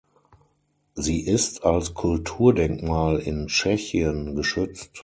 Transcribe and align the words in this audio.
Sie 0.95 1.27
ist 1.27 1.63
als 1.63 1.93
Kulturdenkmal 1.93 3.19
in 3.19 3.45
Tschechien 3.49 4.33
geschützt. 4.33 4.89